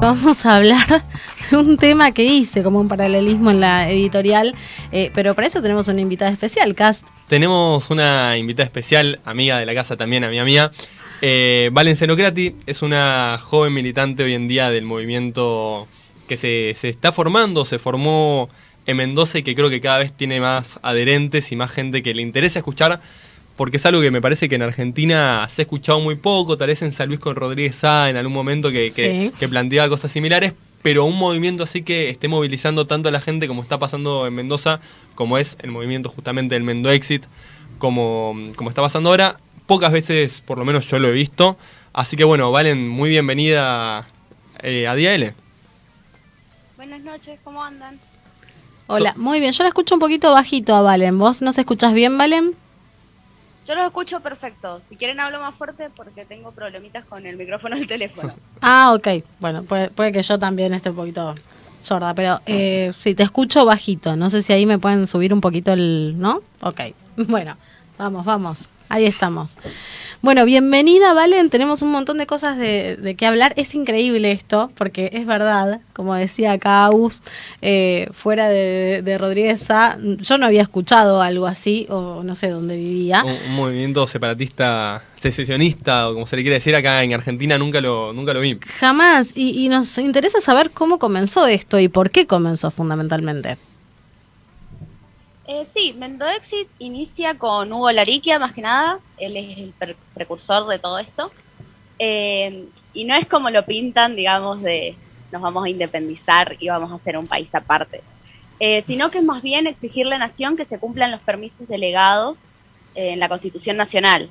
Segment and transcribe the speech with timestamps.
[0.00, 1.04] Vamos a hablar
[1.50, 4.54] de un tema que hice como un paralelismo en la editorial,
[4.92, 7.06] eh, pero para eso tenemos una invitada especial, Cast.
[7.28, 10.70] Tenemos una invitada especial, amiga de la casa también, amiga mía.
[11.20, 15.86] Eh, Valen Zenocrati es una joven militante hoy en día del movimiento
[16.26, 18.48] que se, se está formando, se formó
[18.86, 22.14] en Mendoza y que creo que cada vez tiene más adherentes y más gente que
[22.14, 23.02] le interesa escuchar
[23.60, 26.68] porque es algo que me parece que en Argentina se ha escuchado muy poco, tal
[26.68, 30.54] vez en San Luis con Rodríguez Sá en algún momento que, que, planteaba cosas similares,
[30.80, 34.32] pero un movimiento así que esté movilizando tanto a la gente como está pasando en
[34.32, 34.80] Mendoza,
[35.14, 37.26] como es el movimiento justamente del Mendo Exit,
[37.76, 41.58] como, como está pasando ahora, pocas veces por lo menos yo lo he visto,
[41.92, 44.08] así que bueno, Valen, muy bienvenida
[44.62, 45.34] eh, a Día L.
[46.78, 48.00] Buenas noches, ¿cómo andan?
[48.86, 52.16] Hola, muy bien, yo la escucho un poquito bajito a Valen, ¿vos nos escuchás bien,
[52.16, 52.54] Valen?
[53.66, 54.80] Yo los escucho perfecto.
[54.88, 58.34] Si quieren hablo más fuerte porque tengo problemitas con el micrófono del teléfono.
[58.60, 59.24] ah, ok.
[59.38, 61.34] Bueno, puede, que yo también esté un poquito
[61.80, 64.16] sorda, pero eh, sí, te escucho bajito.
[64.16, 66.16] No sé si ahí me pueden subir un poquito el...
[66.18, 66.42] ¿No?
[66.60, 66.80] Ok.
[67.28, 67.56] Bueno,
[67.98, 68.70] vamos, vamos.
[68.90, 69.56] Ahí estamos.
[70.20, 71.48] Bueno, bienvenida, Valen.
[71.48, 73.54] Tenemos un montón de cosas de, de qué hablar.
[73.56, 76.90] Es increíble esto, porque es verdad, como decía acá
[77.62, 82.76] eh, fuera de, Rodríguez Sá, yo no había escuchado algo así, o no sé dónde
[82.76, 83.24] vivía.
[83.24, 88.12] Un, movimiento separatista, secesionista, o como se le quiere decir acá en Argentina, nunca lo,
[88.12, 88.58] nunca lo vi.
[88.80, 89.32] Jamás.
[89.36, 93.56] Y, y nos interesa saber cómo comenzó esto y por qué comenzó fundamentalmente.
[95.52, 99.00] Eh, sí, Mendoexit inicia con Hugo Lariquia, más que nada.
[99.18, 101.32] Él es el precursor de todo esto.
[101.98, 104.94] Eh, y no es como lo pintan, digamos, de
[105.32, 108.00] nos vamos a independizar y vamos a hacer un país aparte.
[108.60, 111.66] Eh, sino que es más bien exigirle a la nación que se cumplan los permisos
[111.66, 112.38] delegados
[112.94, 114.28] en la Constitución Nacional,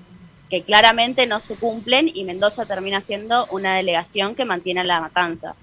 [0.49, 5.55] que claramente no se cumplen y Mendoza termina siendo una delegación que mantiene la matanza,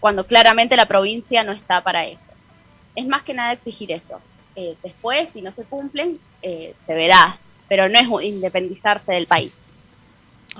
[0.00, 2.33] cuando claramente la provincia no está para eso
[2.94, 4.20] es más que nada exigir eso.
[4.56, 7.38] Eh, después, si no se cumplen, eh, se verá,
[7.68, 9.52] pero no es independizarse del país.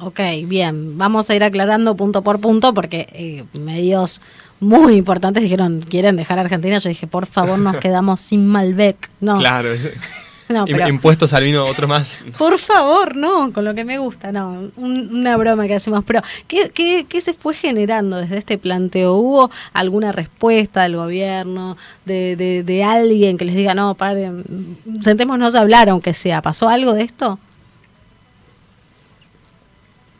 [0.01, 4.21] Ok, bien, vamos a ir aclarando punto por punto porque eh, medios
[4.59, 9.11] muy importantes dijeron, quieren dejar Argentina, yo dije, por favor, nos quedamos sin Malbec.
[9.21, 9.39] No.
[9.39, 9.71] Claro.
[10.49, 12.21] No, Impuestos al vino, otro más.
[12.39, 16.05] Por favor, no, con lo que me gusta, no, una broma que hacemos.
[16.05, 19.15] Pero, ¿qué, ¿qué, qué, se fue generando desde este planteo?
[19.15, 25.55] ¿Hubo alguna respuesta del gobierno, de, de, de alguien que les diga, no, paren, sentémonos
[25.55, 26.43] a hablar, aunque sea?
[26.43, 27.39] ¿Pasó algo de esto?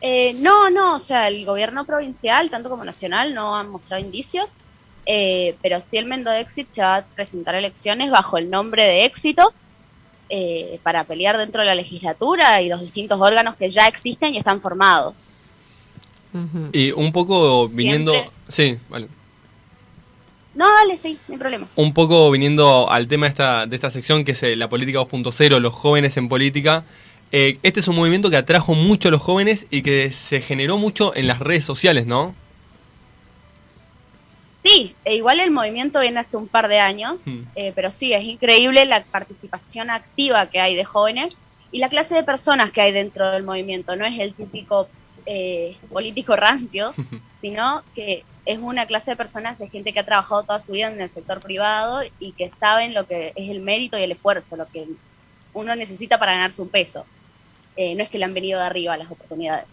[0.01, 4.49] Eh, no, no, o sea, el gobierno provincial, tanto como nacional, no han mostrado indicios.
[5.07, 9.05] Eh, pero sí el Mendo Exit se va a presentar elecciones bajo el nombre de
[9.05, 9.53] Éxito
[10.29, 14.37] eh, para pelear dentro de la legislatura y los distintos órganos que ya existen y
[14.37, 15.13] están formados.
[16.73, 18.13] Y un poco viniendo...
[18.49, 19.07] Sí, vale.
[20.53, 21.67] No, dale, sí, no hay problema.
[21.75, 24.99] Un poco viniendo al tema de esta, de esta sección que es eh, la política
[24.99, 26.83] 2.0, los jóvenes en política.
[27.31, 30.77] Eh, este es un movimiento que atrajo mucho a los jóvenes y que se generó
[30.77, 32.33] mucho en las redes sociales, ¿no?
[34.65, 37.41] Sí, e igual el movimiento viene hace un par de años, hmm.
[37.55, 41.35] eh, pero sí, es increíble la participación activa que hay de jóvenes
[41.71, 43.95] y la clase de personas que hay dentro del movimiento.
[43.95, 44.87] No es el típico
[45.27, 46.95] eh, político rancio,
[47.41, 50.91] sino que es una clase de personas de gente que ha trabajado toda su vida
[50.91, 54.55] en el sector privado y que saben lo que es el mérito y el esfuerzo,
[54.55, 54.87] lo que
[55.53, 57.05] uno necesita para ganarse un peso.
[57.77, 59.67] Eh, no es que le han venido de arriba las oportunidades.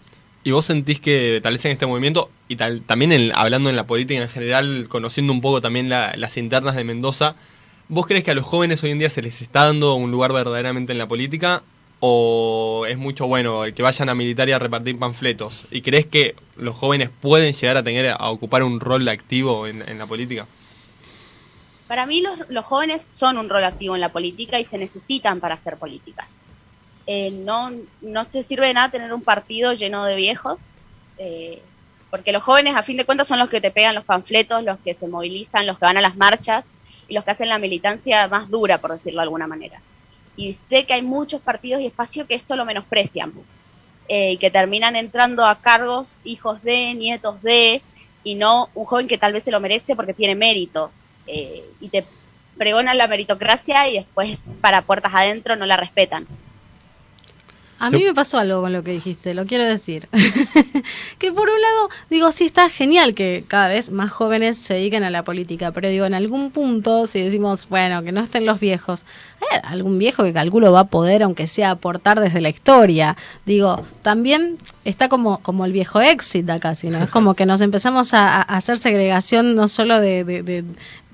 [0.45, 3.87] ¿Y vos sentís que tal vez en este movimiento, y tal, también hablando en la
[3.87, 7.37] política en general, conociendo un poco también las internas de Mendoza,
[7.89, 10.33] ¿vos crees que a los jóvenes hoy en día se les está dando un lugar
[10.33, 11.63] verdaderamente en la política?
[12.01, 15.63] ¿O es mucho bueno que vayan a militar a repartir panfletos?
[15.71, 19.97] ¿Y crees que los jóvenes pueden llegar a tener a ocupar un rol activo en,
[19.97, 20.49] la política?
[21.87, 25.39] Para mí los, los jóvenes son un rol activo en la política y se necesitan
[25.39, 26.27] para hacer política.
[27.07, 30.59] Eh, no, no te sirve de nada tener un partido lleno de viejos,
[31.19, 31.61] eh,
[32.11, 34.79] porque los jóvenes a fin de cuentas son los que te pegan los panfletos, los
[34.79, 36.65] que se movilizan, los que van a las marchas
[37.09, 39.81] y los que hacen la militancia más dura, por decirlo de alguna manera.
[40.37, 43.33] Y sé que hay muchos partidos y espacios que esto lo menosprecian
[44.09, 47.83] eh, y que terminan entrando a cargos hijos de, nietos de,
[48.25, 50.91] y no un joven que tal vez se lo merece porque tiene mérito.
[51.27, 52.05] y te
[52.59, 56.27] pregonan la meritocracia y después para puertas adentro no la respetan.
[57.83, 60.09] A mí me pasó algo con lo que dijiste, lo quiero decir.
[61.19, 65.03] que por un lado, digo, sí está genial que cada vez más jóvenes se dediquen
[65.03, 68.61] a la política, pero digo, en algún punto, si decimos, bueno, que no estén los
[68.61, 69.05] viejos,
[69.51, 73.17] hay algún viejo que calculo va a poder, aunque sea aportar desde la historia.
[73.47, 78.15] Digo, también está como, como el viejo éxito acá, sino es como que nos empezamos
[78.15, 80.65] a, hacer segregación no solo de,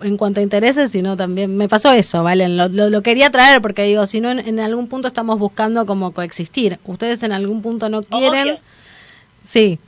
[0.02, 2.48] en cuanto a intereses, sino también, me pasó eso, ¿vale?
[2.48, 6.78] Lo, lo, quería traer porque digo, si no, en, algún punto estamos buscando como coexistir.
[6.84, 8.58] Ustedes en algún punto no quieren...
[9.44, 9.78] Sí,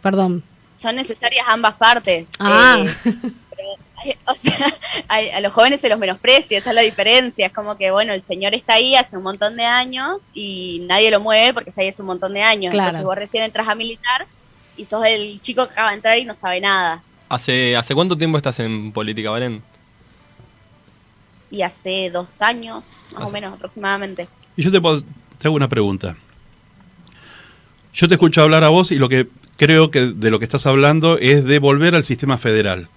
[0.00, 0.42] perdón.
[0.80, 2.26] Son necesarias ambas partes.
[2.38, 2.84] Ah.
[2.84, 3.12] Eh,
[4.26, 4.74] o sea,
[5.08, 7.46] a, los jóvenes se los menosprecia, esa es la diferencia.
[7.46, 11.10] Es como que, bueno, el señor está ahí hace un montón de años y nadie
[11.10, 12.72] lo mueve porque está ahí hace un montón de años.
[12.72, 12.88] Claro.
[12.88, 14.26] Entonces vos recién entras a militar
[14.76, 17.02] y sos el chico que acaba de entrar y no sabe nada.
[17.28, 19.62] ¿Hace, ¿hace cuánto tiempo estás en política, Valen?
[21.50, 22.84] Y hace dos años,
[23.14, 24.28] más o menos aproximadamente.
[24.56, 25.02] Y yo te, puedo,
[25.38, 26.16] te hago una pregunta.
[27.94, 30.66] Yo te escucho hablar a vos y lo que creo que de lo que estás
[30.66, 32.88] hablando es de volver al sistema federal.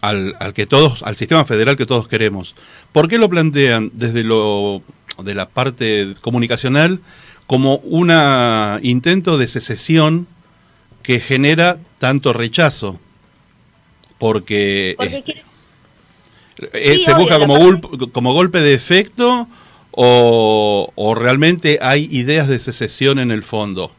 [0.00, 2.54] Al, al, que todos, al sistema federal que todos queremos.
[2.92, 4.82] ¿Por qué lo plantean desde lo
[5.22, 7.00] de la parte comunicacional
[7.48, 8.12] como un
[8.82, 10.28] intento de secesión
[11.02, 13.00] que genera tanto rechazo?
[14.18, 14.96] Porque,
[16.72, 17.80] eh, se busca como,
[18.12, 19.48] como golpe de efecto
[20.00, 23.90] o, realmente hay ideas de secesión en el fondo?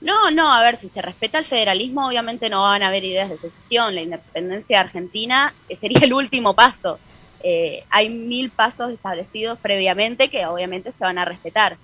[0.00, 3.28] No, no, a ver, si se respeta el federalismo, obviamente no van a haber ideas
[3.28, 3.94] de secesión.
[3.94, 6.98] La independencia de Argentina sería el último paso.
[7.42, 11.76] Eh, hay mil pasos establecidos previamente que obviamente se van a respetar.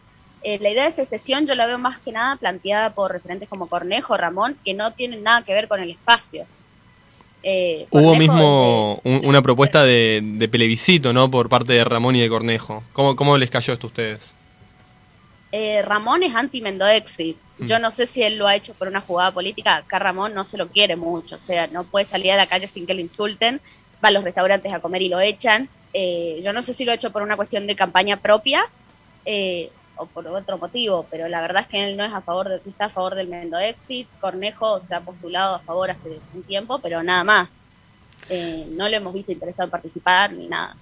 [0.43, 3.67] Eh, la idea de secesión yo la veo más que nada planteada por referentes como
[3.67, 6.47] Cornejo, Ramón, que no tienen nada que ver con el espacio.
[7.43, 11.31] Eh, Hubo mismo una propuesta de, plebiscito, ¿no?
[11.31, 12.83] Por parte de Ramón y de Cornejo.
[12.93, 14.33] ¿Cómo, cómo les cayó esto a ustedes?
[15.53, 17.37] Eh, Ramón es anti-Mendoexit.
[17.59, 17.67] Mm.
[17.67, 19.77] Yo no sé si él lo ha hecho por una jugada política.
[19.77, 21.37] Acá Ramón no se lo quiere mucho.
[21.37, 23.61] O sea, no puede salir a la calle sin que lo insulten.
[24.05, 25.69] Va a los restaurantes a comer y lo echan.
[25.93, 28.67] Eh, yo no sé si lo ha hecho por una cuestión de campaña propia
[29.97, 32.57] o por otro motivo, pero la verdad es que él no es a favor de,
[32.69, 36.79] está a favor del Mendo Exit, Cornejo se ha postulado a favor hace un tiempo,
[36.79, 37.49] pero nada más.
[38.29, 40.77] Eh, no lo hemos visto interesado en participar ni nada.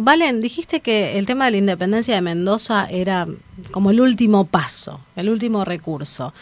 [0.00, 3.26] Valen, dijiste que el tema de la independencia de Mendoza era
[3.72, 6.32] como el último paso, el último recurso.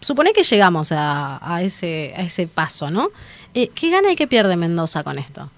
[0.00, 3.10] Supone que llegamos a, ese, a ese paso, ¿no?
[3.52, 5.50] Eh, ¿Qué gana y qué pierde Mendoza con esto?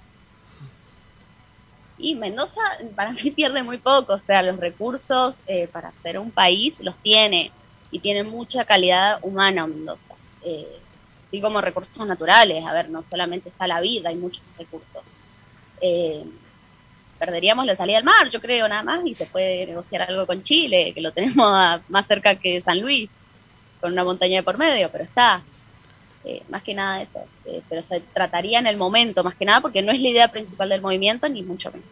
[1.96, 2.60] Y Mendoza
[2.96, 6.96] para mí pierde muy poco, o sea, los recursos eh, para ser un país los
[7.04, 7.52] tiene
[7.92, 10.16] y tiene mucha calidad humana Mendoza.
[10.42, 10.80] Eh,
[11.40, 15.04] como recursos naturales, a ver, no solamente está la vida, hay muchos recursos.
[15.80, 16.24] Eh,
[17.22, 20.42] perderíamos la salida al mar, yo creo, nada más, y se puede negociar algo con
[20.42, 23.08] Chile, que lo tenemos más cerca que San Luis,
[23.80, 25.40] con una montaña de por medio, pero está.
[26.24, 29.60] Eh, más que nada eso, eh, pero se trataría en el momento, más que nada,
[29.60, 31.86] porque no es la idea principal del movimiento, ni mucho menos.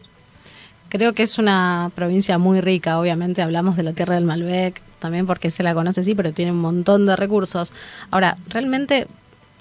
[0.88, 5.28] Creo que es una provincia muy rica, obviamente hablamos de la tierra del Malbec, también
[5.28, 7.72] porque se la conoce, sí, pero tiene un montón de recursos.
[8.10, 9.06] Ahora, realmente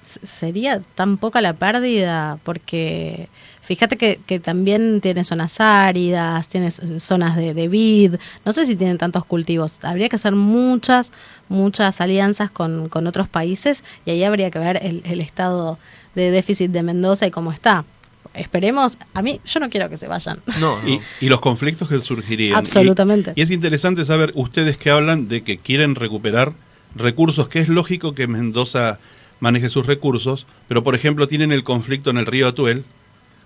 [0.04, 3.30] sería tan poca la pérdida porque
[3.69, 8.75] Fíjate que, que, también tiene zonas áridas, tiene zonas de, de, vid, no sé si
[8.75, 9.75] tienen tantos cultivos.
[9.84, 11.12] Habría que hacer muchas,
[11.50, 15.78] muchas alianzas con, con otros países y ahí habría que ver el, el, estado
[16.16, 17.86] de déficit de Mendoza y cómo está.
[18.34, 20.40] Esperemos, a mí yo no quiero que se vayan.
[20.60, 22.57] No, Y, y, los conflictos que surgirían.
[22.57, 23.34] Absolutamente.
[23.36, 26.54] Y, y es interesante saber ustedes que hablan de que quieren recuperar
[26.95, 28.97] recursos, que es lógico que Mendoza
[29.40, 32.84] maneje sus recursos, pero por ejemplo tienen el conflicto en el río Atuel,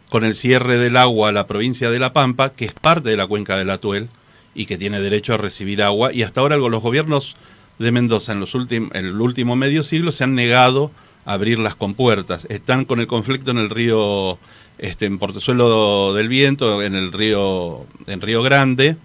[0.09, 3.17] con el cierre del agua a la provincia de La Pampa, que es parte de
[3.17, 4.09] la cuenca del Atuel
[4.53, 6.13] y que tiene derecho a recibir agua.
[6.13, 7.35] Y hasta ahora los gobiernos
[7.79, 10.91] de Mendoza en, los en el último medio siglo se han negado
[11.25, 12.45] a abrir las compuertas.
[12.49, 14.37] Están con el conflicto en el río,
[14.77, 18.97] este, en Portezuelo del Viento, en el río, en Río Grande,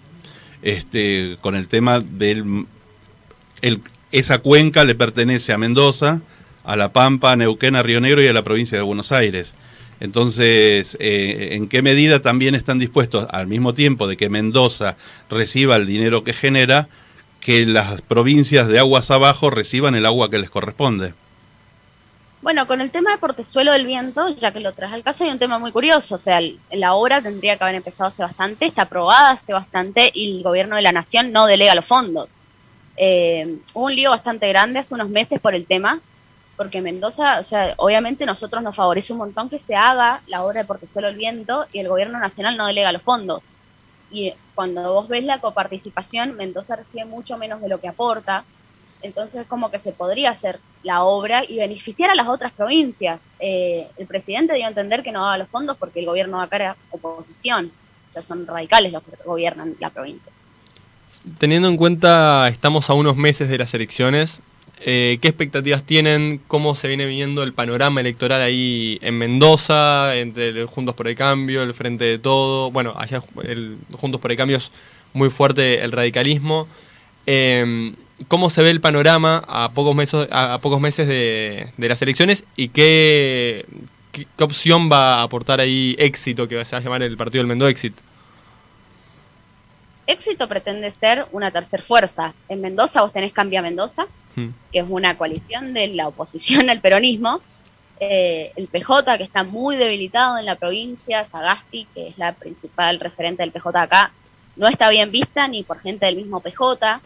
[0.61, 2.65] este, con el tema del...
[3.61, 3.81] El,
[4.11, 6.21] esa cuenca le pertenece a Mendoza,
[6.69, 9.55] a La Pampa, Neuquén, Río Negro y a la provincia de Buenos Aires.
[9.99, 14.95] Entonces, eh, ¿en qué medida también están dispuestos, al mismo tiempo de que Mendoza
[15.31, 16.87] reciba el dinero que genera,
[17.41, 21.13] que las provincias de aguas abajo reciban el agua que les corresponde?
[22.43, 25.31] Bueno, con el tema de Portezuelo del Viento, ya que lo traes al caso, hay
[25.31, 26.15] un tema muy curioso.
[26.15, 26.39] O sea,
[26.71, 30.75] la obra tendría que haber empezado hace bastante, está aprobada hace bastante y el gobierno
[30.75, 32.29] de la nación no delega los fondos.
[32.95, 35.99] Eh, hubo un lío bastante grande hace unos meses por el tema,
[36.59, 40.59] porque Mendoza, o sea, obviamente nosotros nos favorece un montón que se haga la obra
[40.59, 43.41] de Portezuelo el Viento y el gobierno nacional no delega los fondos.
[44.11, 48.43] y cuando vos ves la coparticipación, Mendoza recibe mucho menos de lo que aporta,
[49.01, 53.21] entonces como que se podría hacer la obra y beneficiar a las otras provincias.
[53.39, 56.43] Eh, el presidente dio a entender que no daba los fondos porque el gobierno va
[56.43, 57.71] a cara oposición,
[58.09, 60.33] o sea, son radicales los que gobiernan la provincia.
[61.37, 64.41] Teniendo en cuenta, estamos a unos meses de las elecciones,
[64.81, 66.41] eh, ¿qué expectativas tienen?
[66.47, 71.15] ¿Cómo se viene viendo el panorama electoral ahí en Mendoza, entre el Juntos por el
[71.15, 72.71] Cambio, el Frente de Todo?
[72.71, 74.71] Bueno, allá el Juntos por el Cambio es
[75.13, 76.67] muy fuerte el radicalismo.
[77.25, 77.93] Eh,
[78.27, 82.69] ¿Cómo se ve el panorama a pocos meses, a, pocos meses de, las elecciones y
[82.69, 83.65] qué,
[84.39, 87.67] opción va a aportar ahí éxito, que se va a llamar el partido del Mendo
[87.67, 88.01] Éxito?
[90.05, 92.33] Éxito pretende ser una tercera fuerza.
[92.49, 94.49] En Mendoza vos tenés Cambia Mendoza, hmm.
[94.71, 97.41] que es una coalición de la oposición al peronismo.
[97.99, 102.99] Eh, el PJ, que está muy debilitado en la provincia, Sagasti, que es la principal
[102.99, 104.11] referente del PJ acá,
[104.55, 107.01] no está bien vista ni por gente del mismo PJ.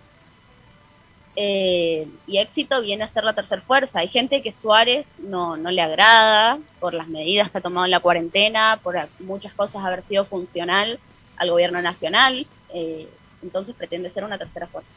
[1.36, 4.00] Eh, y éxito viene a ser la tercera fuerza.
[4.00, 7.92] Hay gente que Suárez no, no le agrada por las medidas que ha tomado en
[7.92, 11.00] la cuarentena, por muchas cosas haber sido funcional
[11.38, 12.46] al gobierno nacional.
[12.74, 13.08] Eh,
[13.42, 14.89] entonces pretende ser una tercera fuerza.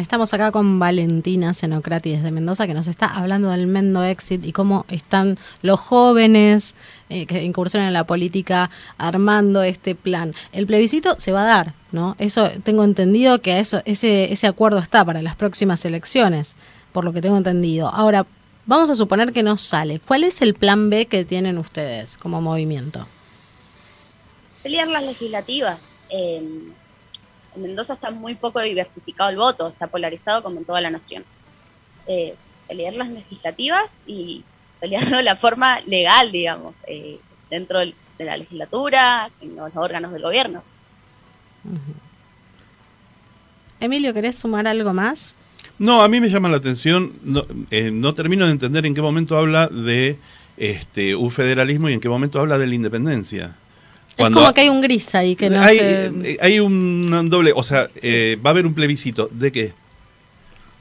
[0.00, 4.52] Estamos acá con Valentina Zenocrati desde Mendoza que nos está hablando del Mendo Exit y
[4.52, 6.74] cómo están los jóvenes
[7.10, 10.34] eh, que incursionan en la política armando este plan.
[10.52, 12.16] El plebiscito se va a dar, ¿no?
[12.18, 16.56] Eso tengo entendido que eso, ese, ese acuerdo está para las próximas elecciones,
[16.92, 17.88] por lo que tengo entendido.
[17.88, 18.24] Ahora,
[18.64, 20.00] vamos a suponer que no sale.
[20.00, 23.06] ¿Cuál es el plan B que tienen ustedes como movimiento?
[24.62, 25.78] Pelear las legislativas
[27.54, 31.24] en Mendoza está muy poco diversificado el voto, está polarizado como en toda la nación.
[32.06, 32.34] Eh,
[32.68, 34.44] pelear las legislativas y
[34.80, 37.18] pelearlo de la forma legal, digamos, eh,
[37.50, 40.62] dentro de la legislatura, en los órganos del gobierno.
[43.80, 45.34] Emilio, ¿querés sumar algo más?
[45.78, 49.02] No, a mí me llama la atención, no, eh, no termino de entender en qué
[49.02, 50.18] momento habla de
[50.56, 53.56] este, un federalismo y en qué momento habla de la independencia
[54.16, 57.62] es como que hay un gris ahí que no hay, eh, hay un doble, o
[57.62, 59.28] sea, eh, va a haber un plebiscito.
[59.32, 59.72] ¿De qué?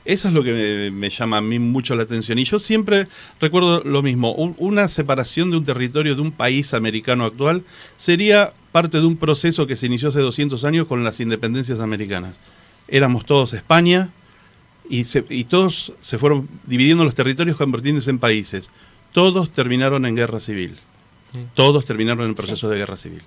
[0.03, 2.39] Eso es lo que me, llama a mí mucho la atención.
[2.39, 3.07] Y yo siempre
[3.39, 4.33] recuerdo lo mismo.
[4.33, 7.63] una separación de un territorio de un país americano actual
[7.97, 12.35] sería parte de un proceso que se inició hace 200 años con las independencias americanas.
[12.87, 14.09] Éramos todos España
[14.89, 18.69] y, y todos se fueron dividiendo los territorios convirtiéndose en países.
[19.11, 20.77] Todos terminaron en guerra civil.
[21.53, 23.21] Todos terminaron en proceso de guerra civil.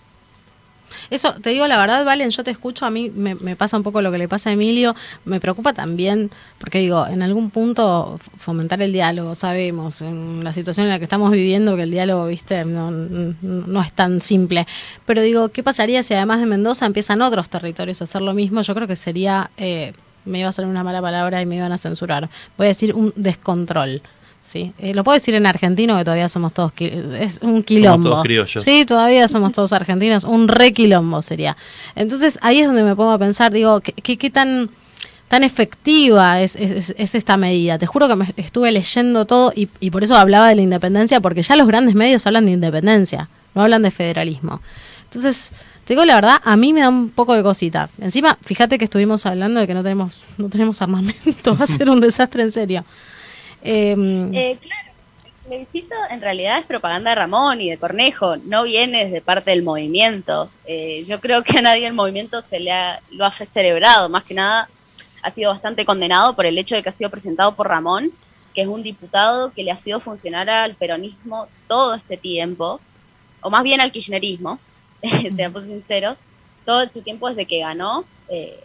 [1.11, 4.03] Eso, te digo la verdad, Valen, yo te escucho, a mí me, pasa un poco
[4.03, 4.95] lo que le pasa a Emilio,
[5.25, 10.87] me preocupa también, porque digo, en algún punto fomentar el diálogo, sabemos, en la situación
[10.87, 14.67] en la que estamos viviendo, que el diálogo, viste, no, no es tan simple,
[15.05, 18.63] pero digo, ¿qué pasaría si además de Mendoza empiezan otros territorios a hacer lo mismo?
[18.63, 19.93] Yo creo que sería, eh,
[20.25, 22.95] me iba a salir una mala palabra y me iban a censurar, voy a decir
[22.95, 24.03] un descontrol.
[24.45, 28.23] Sí, eh, lo puedo decir en argentino que todavía somos todos es un quilombo.
[28.23, 31.57] Somos todos Sí, todavía somos todos argentinos, un re quilombo sería.
[31.97, 34.71] Entonces ahí es donde me pongo a pensar, digo, ¿qué, qué, tan
[35.29, 37.79] tan efectiva es, es, esta medida?
[37.79, 41.21] Te juro que me estuve leyendo todo y, y por eso hablaba de la independencia,
[41.21, 44.61] porque ya los grandes medios hablan de independencia, no hablan de federalismo.
[45.05, 45.51] Entonces,
[45.85, 47.91] te digo la verdad, a mí me da un poco de cosita.
[48.01, 51.91] Encima, fíjate que estuvimos hablando de que no tenemos, no tenemos armamento, va a ser
[51.91, 52.85] un desastre en serio.
[53.65, 54.93] Em, eh, claro,
[55.25, 59.51] el plebiscito en realidad es propaganda de Ramón y de Cornejo, no viene de parte
[59.51, 60.51] del movimiento.
[60.67, 64.25] Eh, yo creo que a nadie el movimiento se le ha, lo ha celebrado, más
[64.25, 64.69] que nada
[65.23, 68.11] ha sido bastante condenado por el hecho de que ha sido presentado por Ramón,
[68.55, 72.81] que es un diputado que le ha sido funcionar al peronismo todo este tiempo,
[73.41, 74.59] o más bien al kirchnerismo,
[75.37, 76.19] seamos sinceros,
[76.67, 78.05] todo este tiempo desde que ganó.
[78.29, 78.63] Eh,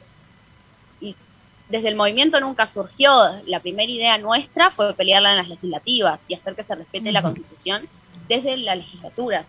[1.69, 3.11] desde el movimiento nunca surgió.
[3.45, 7.21] La primera idea nuestra fue pelearla en las legislativas y hacer que se respete la
[7.21, 7.87] Constitución
[8.27, 9.45] desde la legislatura.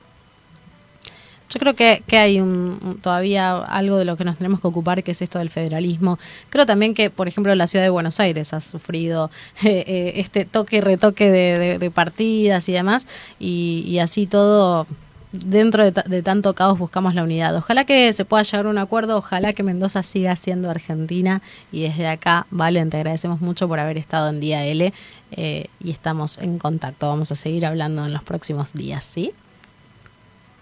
[1.53, 5.11] Yo creo que, hay un, todavía algo de lo que nos tenemos que ocupar, que
[5.11, 6.17] es esto del federalismo.
[6.49, 9.33] Creo también que, por ejemplo, la ciudad de Buenos Aires ha sufrido
[9.65, 13.09] eh, eh, este toque y retoque de, partidas y demás,
[13.41, 14.87] y así todo
[15.33, 17.57] dentro de, tanto caos buscamos la unidad.
[17.57, 21.83] Ojalá que se pueda llegar a un acuerdo, ojalá que Mendoza siga siendo Argentina y
[21.83, 24.93] desde acá, Valen, te agradecemos mucho por haber estado en Día L
[25.33, 27.09] eh, y estamos en contacto.
[27.09, 29.33] Vamos a seguir hablando en los próximos días, ¿sí?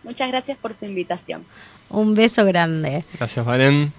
[0.04, 1.44] Muchas gracias por su invitación.
[1.90, 3.04] Un beso grande.
[3.18, 3.92] Gracias, Valen.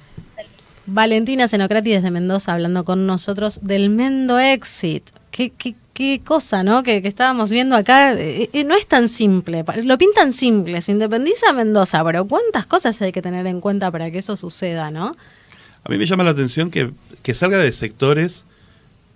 [0.86, 5.08] Valentina Zenocrati desde Mendoza hablando con nosotros del Mendo Exit.
[5.30, 6.82] ¿Qué, qué, qué cosa, ¿no?
[6.82, 8.14] Que, que estábamos viendo acá.
[8.14, 9.66] Eh, eh, no es tan simple.
[9.84, 10.82] Lo pintan simple.
[10.82, 14.92] Se independiza Mendoza, pero ¿cuántas cosas hay que tener en cuenta para que eso suceda,
[14.92, 15.18] no?
[15.84, 16.92] A mí me llama la atención que,
[17.22, 18.46] que salga de sectores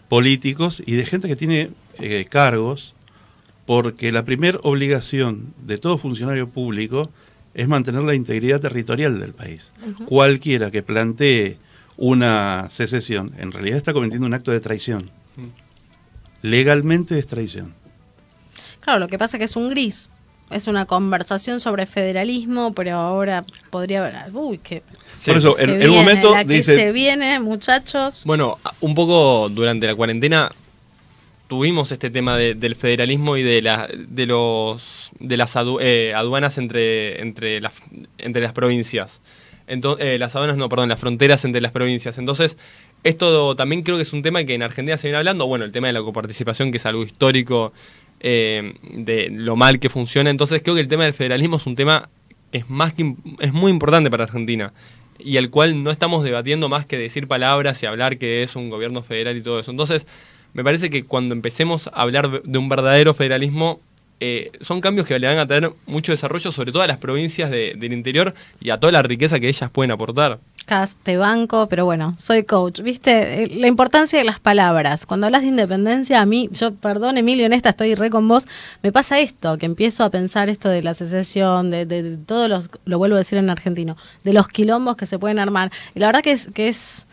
[0.10, 2.94] políticos y de gente que tiene eh, cargos,
[3.66, 7.10] porque la primera obligación de todo funcionario público
[7.54, 9.72] es mantener la integridad territorial del país.
[10.06, 11.60] Cualquiera que plantee
[11.96, 15.12] una secesión, en realidad está cometiendo un acto de traición.
[16.44, 17.74] Legalmente es traición.
[18.82, 20.12] Claro, lo que pasa es que es un gris.
[20.52, 24.16] Es una conversación sobre federalismo, pero ahora podría haber.
[24.36, 24.84] Uy, que.
[25.20, 25.32] Sí.
[25.32, 28.24] Por eso, se en, viene, un momento la que dice, se viene, muchachos.
[28.26, 30.52] Bueno, un poco durante la cuarentena
[31.48, 36.14] tuvimos este tema de- del federalismo y de, la, de los de las adu- eh,
[36.14, 37.74] aduanas entre entre las
[38.18, 39.22] entre las provincias.
[39.66, 42.18] Entonces, las aduanas no, perdón, las fronteras entre las provincias.
[42.18, 42.58] Entonces,
[43.04, 45.46] esto también creo que es un tema que en Argentina se viene hablando.
[45.48, 47.74] Bueno, el tema de la coparticipación, que es algo histórico
[48.20, 50.30] eh, de lo mal que funciona.
[50.30, 52.10] Entonces, creo que el tema del federalismo es un tema
[52.52, 54.72] que es más que es muy importante para Argentina
[55.20, 58.70] y el cual no estamos debatiendo más que decir palabras y hablar que es un
[58.70, 59.72] gobierno federal y todo eso.
[59.72, 60.06] Entonces,
[60.54, 63.82] me parece que cuando empecemos a hablar de un verdadero federalismo,
[64.20, 67.50] eh, son cambios que le van a tener mucho desarrollo, sobre todo a las provincias
[67.52, 70.40] de- del interior y a toda la riqueza que ellas pueden aportar.
[70.66, 72.80] Cas, te banco, pero bueno, soy coach.
[72.80, 73.44] ¿Viste?
[73.44, 75.06] Eh, La importancia de las palabras.
[75.06, 78.48] Cuando hablas de independencia, a mí, yo, perdón, Emilio, en esta estoy re con vos,
[78.82, 82.50] me pasa esto, que empiezo a pensar esto de la secesión, de, de, de todos
[82.50, 85.72] los, lo vuelvo a decir en argentino, de los quilombos que se pueden armar.
[85.96, 87.06] Y la verdad que es, que es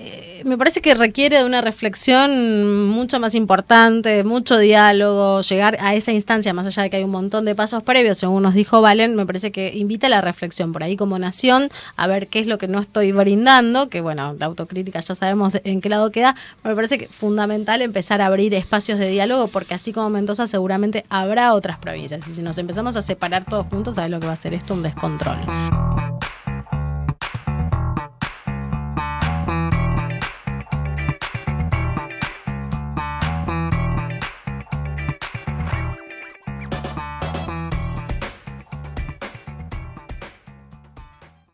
[0.00, 5.94] eh, me parece que requiere de una reflexión mucho más importante, mucho diálogo, llegar a
[5.94, 8.80] esa instancia, más allá de que hay un montón de pasos previos, según nos dijo
[8.80, 12.38] Valen, me parece que invita a la reflexión por ahí como nación, a ver qué
[12.38, 16.12] es lo que no estoy brindando, que bueno, la autocrítica ya sabemos en qué lado
[16.12, 20.10] queda, me parece que es fundamental empezar a abrir espacios de diálogo, porque así como
[20.10, 24.20] Mendoza seguramente habrá otras provincias, y si nos empezamos a separar todos juntos, ¿sabes lo
[24.20, 24.74] que va a ser esto?
[24.74, 25.38] Un descontrol.